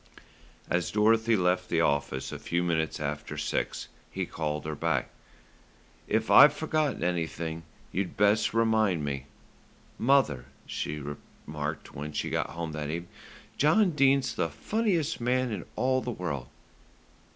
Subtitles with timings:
[0.67, 5.09] As Dorothy left the office a few minutes after six he called her back.
[6.07, 9.25] "If I've forgotten anything you'd best remind me."
[9.99, 10.99] "Mother," she
[11.45, 13.09] remarked, when she got home that evening,
[13.59, 16.47] "John Dene's the funniest man in all the world."